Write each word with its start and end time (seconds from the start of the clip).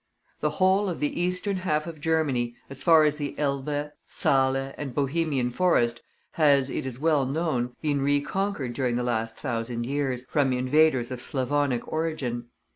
The 0.39 0.49
whole 0.57 0.89
of 0.89 0.99
the 0.99 1.21
eastern 1.21 1.57
half 1.57 1.85
of 1.85 2.01
Germany, 2.01 2.55
as 2.71 2.81
far 2.81 3.03
as 3.03 3.17
the 3.17 3.37
Elbe, 3.37 3.91
Saale, 4.07 4.73
and 4.75 4.95
Bohemian 4.95 5.51
Forest, 5.51 6.01
has, 6.31 6.71
it 6.71 6.87
is 6.87 6.99
well 6.99 7.27
known, 7.27 7.75
been 7.83 8.01
reconquered 8.01 8.73
during 8.73 8.95
the 8.95 9.03
last 9.03 9.37
thousand 9.37 9.85
years, 9.85 10.25
from 10.25 10.53
invaders 10.53 11.11
of 11.11 11.21
Slavonic 11.21 11.87
origin. 11.87 12.47